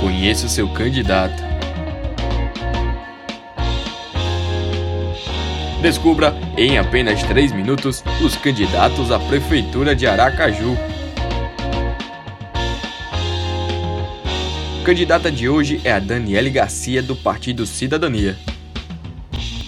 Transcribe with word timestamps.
Conheça 0.00 0.46
o 0.46 0.48
seu 0.48 0.66
candidato. 0.72 1.42
Descubra 5.82 6.34
em 6.56 6.78
apenas 6.78 7.22
3 7.22 7.52
minutos 7.52 8.02
os 8.24 8.34
candidatos 8.34 9.10
à 9.10 9.18
Prefeitura 9.18 9.94
de 9.94 10.06
Aracaju. 10.06 10.74
A 14.80 14.84
candidata 14.84 15.30
de 15.30 15.48
hoje 15.48 15.80
é 15.84 15.92
a 15.92 15.98
Daniele 15.98 16.48
Garcia, 16.48 17.02
do 17.02 17.14
Partido 17.14 17.66
Cidadania. 17.66 18.38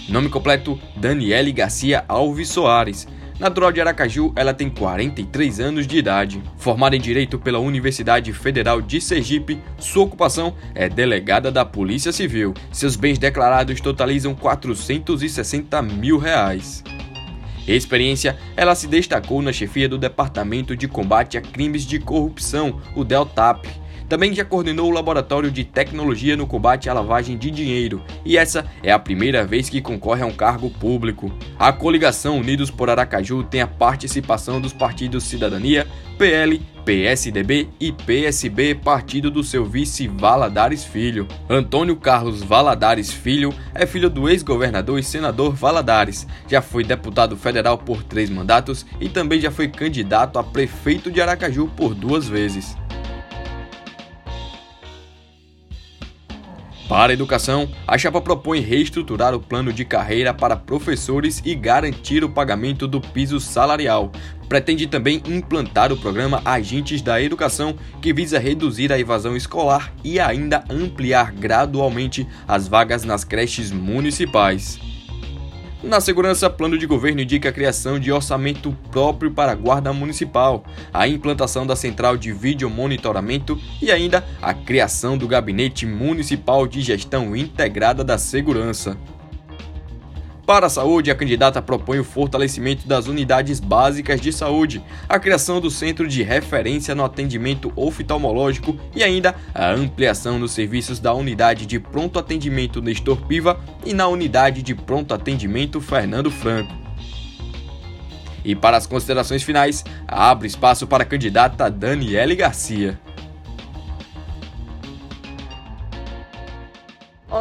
Nome 0.09 0.29
completo: 0.29 0.79
Daniele 0.95 1.51
Garcia 1.51 2.03
Alves 2.07 2.49
Soares. 2.49 3.07
Natural 3.39 3.71
de 3.71 3.81
Aracaju, 3.81 4.31
ela 4.35 4.53
tem 4.53 4.69
43 4.69 5.59
anos 5.59 5.87
de 5.87 5.97
idade. 5.97 6.41
Formada 6.57 6.95
em 6.95 7.01
Direito 7.01 7.39
pela 7.39 7.59
Universidade 7.59 8.31
Federal 8.31 8.81
de 8.81 9.01
Sergipe, 9.01 9.59
sua 9.77 10.03
ocupação 10.03 10.53
é 10.75 10.87
delegada 10.87 11.51
da 11.51 11.65
Polícia 11.65 12.11
Civil. 12.11 12.53
Seus 12.71 12.95
bens 12.95 13.17
declarados 13.17 13.81
totalizam 13.81 14.35
460 14.35 15.81
mil 15.81 16.17
reais. 16.17 16.83
Experiência, 17.67 18.37
ela 18.55 18.75
se 18.75 18.87
destacou 18.87 19.41
na 19.41 19.53
chefia 19.53 19.87
do 19.87 19.97
Departamento 19.97 20.75
de 20.75 20.87
Combate 20.87 21.37
a 21.37 21.41
Crimes 21.41 21.85
de 21.85 21.97
Corrupção, 21.97 22.81
o 22.95 23.03
DELTAP, 23.03 23.67
também 24.07 24.33
já 24.33 24.45
coordenou 24.45 24.89
o 24.89 24.93
Laboratório 24.93 25.51
de 25.51 25.63
Tecnologia 25.63 26.37
no 26.37 26.47
Combate 26.47 26.89
à 26.89 26.93
Lavagem 26.93 27.37
de 27.37 27.49
Dinheiro, 27.49 28.01
e 28.25 28.37
essa 28.37 28.65
é 28.81 28.91
a 28.91 28.99
primeira 28.99 29.45
vez 29.45 29.69
que 29.69 29.81
concorre 29.81 30.23
a 30.23 30.25
um 30.25 30.33
cargo 30.33 30.69
público. 30.69 31.31
A 31.57 31.71
coligação 31.71 32.37
Unidos 32.37 32.69
por 32.69 32.89
Aracaju 32.89 33.43
tem 33.43 33.61
a 33.61 33.67
participação 33.67 34.59
dos 34.59 34.73
partidos 34.73 35.23
Cidadania, 35.23 35.87
PL, 36.17 36.61
PSDB 36.85 37.69
e 37.79 37.91
PSB, 37.91 38.75
partido 38.75 39.31
do 39.31 39.43
seu 39.43 39.65
vice 39.65 40.07
Valadares 40.07 40.83
Filho. 40.83 41.27
Antônio 41.49 41.95
Carlos 41.95 42.43
Valadares 42.43 43.11
Filho 43.11 43.53
é 43.73 43.85
filho 43.85 44.09
do 44.09 44.29
ex-governador 44.29 44.99
e 44.99 45.03
senador 45.03 45.53
Valadares. 45.53 46.27
Já 46.47 46.61
foi 46.61 46.83
deputado 46.83 47.37
federal 47.37 47.77
por 47.77 48.03
três 48.03 48.29
mandatos 48.29 48.85
e 48.99 49.07
também 49.09 49.39
já 49.39 49.49
foi 49.49 49.67
candidato 49.67 50.37
a 50.37 50.43
prefeito 50.43 51.11
de 51.11 51.21
Aracaju 51.21 51.67
por 51.75 51.95
duas 51.95 52.27
vezes. 52.27 52.75
Para 56.87 57.11
a 57.11 57.13
educação, 57.13 57.69
a 57.87 57.97
chapa 57.97 58.19
propõe 58.19 58.59
reestruturar 58.59 59.33
o 59.33 59.39
plano 59.39 59.71
de 59.71 59.85
carreira 59.85 60.33
para 60.33 60.55
professores 60.55 61.41
e 61.45 61.55
garantir 61.55 62.23
o 62.23 62.29
pagamento 62.29 62.87
do 62.87 62.99
piso 62.99 63.39
salarial. 63.39 64.11
Pretende 64.49 64.85
também 64.85 65.23
implantar 65.25 65.91
o 65.91 65.97
programa 65.97 66.41
Agentes 66.43 67.01
da 67.01 67.21
Educação, 67.21 67.75
que 68.01 68.13
visa 68.13 68.37
reduzir 68.37 68.91
a 68.91 68.99
evasão 68.99 69.35
escolar 69.35 69.93
e 70.03 70.19
ainda 70.19 70.63
ampliar 70.69 71.31
gradualmente 71.31 72.27
as 72.47 72.67
vagas 72.67 73.03
nas 73.03 73.23
creches 73.23 73.71
municipais. 73.71 74.92
Na 75.83 75.99
segurança, 75.99 76.49
plano 76.49 76.77
de 76.77 76.87
governo 76.87 77.19
indica 77.19 77.49
a 77.49 77.51
criação 77.51 77.99
de 77.99 78.09
orçamento 78.09 78.71
próprio 78.89 79.29
para 79.29 79.51
a 79.51 79.55
Guarda 79.55 79.91
Municipal, 79.91 80.63
a 80.93 81.09
implantação 81.09 81.67
da 81.67 81.75
central 81.75 82.15
de 82.15 82.31
vídeo 82.31 82.69
monitoramento 82.69 83.59
e 83.81 83.91
ainda 83.91 84.25
a 84.41 84.53
criação 84.53 85.17
do 85.17 85.27
Gabinete 85.27 85.85
Municipal 85.85 86.65
de 86.67 86.81
Gestão 86.81 87.35
Integrada 87.35 88.01
da 88.01 88.17
Segurança. 88.17 88.97
Para 90.45 90.65
a 90.65 90.69
saúde, 90.69 91.09
a 91.09 91.15
candidata 91.15 91.61
propõe 91.61 91.99
o 91.99 92.03
fortalecimento 92.03 92.85
das 92.85 93.07
unidades 93.07 93.61
básicas 93.61 94.19
de 94.19 94.33
saúde, 94.33 94.83
a 95.07 95.17
criação 95.17 95.61
do 95.61 95.71
centro 95.71 96.05
de 96.05 96.21
referência 96.21 96.93
no 96.93 97.05
atendimento 97.05 97.71
oftalmológico 97.77 98.77
e 98.93 99.01
ainda 99.03 99.35
a 99.55 99.71
ampliação 99.71 100.41
dos 100.41 100.51
serviços 100.51 100.99
da 100.99 101.13
unidade 101.13 101.65
de 101.65 101.79
pronto 101.79 102.19
atendimento 102.19 102.81
Nestor 102.81 103.25
Piva 103.25 103.57
e 103.85 103.93
na 103.93 104.07
unidade 104.09 104.61
de 104.61 104.75
pronto 104.75 105.13
atendimento 105.13 105.79
Fernando 105.79 106.29
Franco. 106.29 106.73
E 108.43 108.53
para 108.53 108.75
as 108.75 108.85
considerações 108.85 109.43
finais, 109.43 109.85
abre 110.05 110.47
espaço 110.47 110.85
para 110.85 111.03
a 111.03 111.05
candidata 111.05 111.71
Daniele 111.71 112.35
Garcia. 112.35 112.99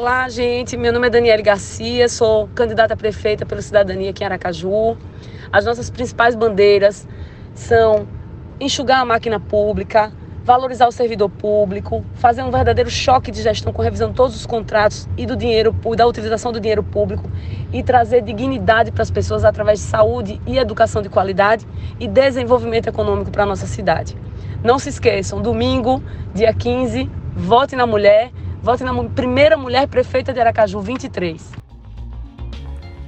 Olá, 0.03 0.29
gente. 0.29 0.77
Meu 0.77 0.93
nome 0.93 1.07
é 1.07 1.11
Daniele 1.11 1.45
Garcia, 1.45 2.09
sou 2.09 2.49
candidata 2.57 2.93
a 2.93 2.97
prefeita 2.97 3.47
pela 3.47 3.63
Cidadania 3.63 4.11
aqui 4.11 4.25
em 4.25 4.27
Aracaju. 4.27 4.97
As 5.53 5.65
nossas 5.65 5.91
principais 5.91 6.35
bandeiras 6.35 7.07
são 7.55 8.09
enxugar 8.59 9.03
a 9.03 9.05
máquina 9.05 9.39
pública, 9.39 10.13
valorizar 10.43 10.89
o 10.89 10.91
servidor 10.91 11.31
público, 11.31 12.05
fazer 12.15 12.43
um 12.43 12.51
verdadeiro 12.51 12.91
choque 12.91 13.31
de 13.31 13.43
gestão 13.43 13.73
com 13.73 13.81
revisão 13.81 14.09
de 14.09 14.17
todos 14.17 14.35
os 14.35 14.45
contratos 14.45 15.09
e 15.17 15.25
do 15.25 15.37
dinheiro 15.37 15.73
da 15.97 16.05
utilização 16.05 16.51
do 16.51 16.59
dinheiro 16.59 16.83
público 16.83 17.31
e 17.73 17.81
trazer 17.81 18.23
dignidade 18.23 18.91
para 18.91 19.05
as 19.05 19.11
pessoas 19.11 19.45
através 19.45 19.79
de 19.79 19.85
saúde 19.85 20.41
e 20.45 20.59
educação 20.59 21.01
de 21.01 21.09
qualidade 21.09 21.65
e 22.01 22.09
desenvolvimento 22.09 22.89
econômico 22.89 23.31
para 23.31 23.45
a 23.45 23.47
nossa 23.47 23.69
cidade. 23.69 24.17
Não 24.65 24.81
se 24.81 24.89
esqueçam, 24.89 25.41
domingo, 25.41 26.03
dia 26.35 26.53
15, 26.53 27.09
vote 27.37 27.77
na 27.77 27.87
mulher 27.87 28.33
Vote 28.63 28.85
na 28.85 28.95
primeira 29.09 29.57
mulher 29.57 29.89
prefeita 29.89 30.33
de 30.33 30.39
Aracaju 30.39 30.81
23. 30.81 31.51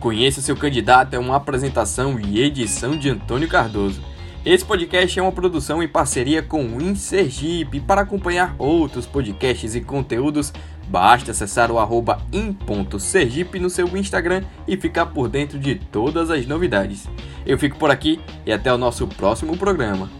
Conheça 0.00 0.41
seu 0.41 0.56
candidato 0.56 1.15
é 1.15 1.19
uma 1.19 1.37
apresentação 1.37 2.19
e 2.19 2.42
edição 2.42 2.97
de 2.98 3.09
Antônio 3.09 3.48
Cardoso. 3.48 4.03
Esse 4.44 4.64
podcast 4.64 5.16
é 5.16 5.22
uma 5.22 5.31
produção 5.31 5.81
em 5.81 5.87
parceria 5.87 6.43
com 6.43 6.66
o 6.66 6.82
InSergipe. 6.82 7.78
Para 7.78 8.00
acompanhar 8.00 8.56
outros 8.59 9.06
podcasts 9.06 9.76
e 9.76 9.81
conteúdos, 9.81 10.53
basta 10.88 11.31
acessar 11.31 11.70
o 11.70 11.78
arroba 11.78 12.20
in.sergipe 12.32 13.60
no 13.60 13.70
seu 13.70 13.87
Instagram 13.97 14.43
e 14.66 14.76
ficar 14.76 15.06
por 15.06 15.28
dentro 15.28 15.56
de 15.56 15.76
todas 15.76 16.31
as 16.31 16.47
novidades. 16.47 17.09
Eu 17.47 17.56
fico 17.56 17.78
por 17.78 17.93
aqui 17.93 18.20
e 18.44 18.53
até 18.53 18.75
o 18.75 18.76
nosso 18.76 19.06
próximo 19.06 19.56
programa. 19.56 20.10